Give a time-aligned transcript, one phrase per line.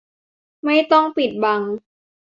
[0.65, 1.61] ไม่ต้องปิดบัง